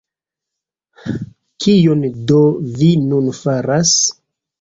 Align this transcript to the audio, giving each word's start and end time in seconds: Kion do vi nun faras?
Kion 1.65 2.01
do 2.31 2.39
vi 2.79 2.89
nun 3.11 3.29
faras? 3.41 3.93